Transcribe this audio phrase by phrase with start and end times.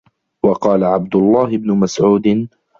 [0.45, 2.47] وَقَالَ عَبْدُ اللَّهِ بْنُ مَسْعُودٍ